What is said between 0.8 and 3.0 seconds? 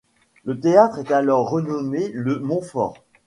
est alors renommé Le Monfort.